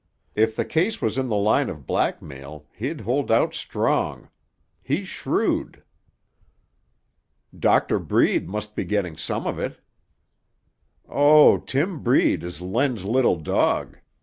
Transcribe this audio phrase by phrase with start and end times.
[0.33, 4.29] If the case was in the line of blackmail, he'd hold out strong.
[4.81, 5.83] He's shrewd."
[7.55, 9.77] "Doctor Breed must be getting some of it."
[11.07, 13.97] "Oh, Tim Breed is Len's little dog.